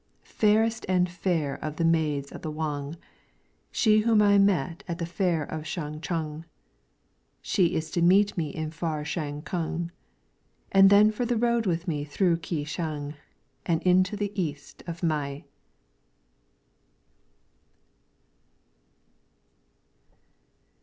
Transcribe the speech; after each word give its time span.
Fairest 0.23 0.83
and 0.89 1.07
fair 1.07 1.63
of 1.63 1.75
the 1.75 1.85
maids 1.85 2.31
of 2.31 2.41
the 2.41 2.49
Wang, 2.49 2.95
She 3.71 3.99
whom 3.99 4.19
I 4.19 4.39
met 4.39 4.83
at 4.87 4.97
the 4.97 5.05
fair 5.05 5.43
of 5.43 5.67
Sang 5.67 6.01
chung, 6.01 6.43
She 7.39 7.75
is 7.75 7.91
to 7.91 8.01
meet 8.01 8.35
me 8.35 8.49
in 8.49 8.71
far 8.71 9.05
Shang 9.05 9.43
kung, 9.43 9.91
And 10.71 10.89
then 10.89 11.11
for 11.11 11.23
the 11.23 11.37
road 11.37 11.67
with 11.67 11.87
me 11.87 12.03
through 12.03 12.37
Ke 12.37 12.65
shang, 12.65 13.13
And 13.63 13.79
into 13.83 14.17
the 14.17 14.31
east 14.33 14.81
of 14.87 15.03
Mei. 15.03 15.45